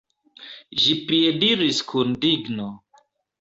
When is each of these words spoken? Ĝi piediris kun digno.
Ĝi 0.83 0.95
piediris 1.11 1.83
kun 1.93 2.17
digno. 2.25 2.67